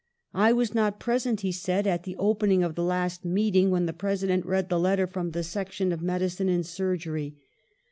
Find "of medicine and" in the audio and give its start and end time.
5.91-6.65